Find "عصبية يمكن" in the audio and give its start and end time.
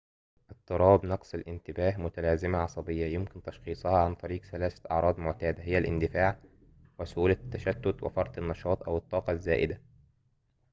2.57-3.41